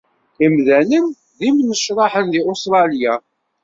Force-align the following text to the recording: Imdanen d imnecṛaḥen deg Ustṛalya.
Imdanen 0.45 1.05
d 1.37 1.39
imnecṛaḥen 1.49 2.25
deg 2.29 2.45
Ustṛalya. 2.51 3.13